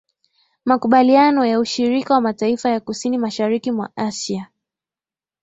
Makubaliano 0.65 1.45
ya 1.45 1.59
Ushirika 1.59 2.13
wa 2.13 2.21
Mataifa 2.21 2.69
ya 2.69 2.79
Kusini 2.79 3.17
Mashariki 3.17 3.71
mwa 3.71 3.89
Asia 3.95 4.49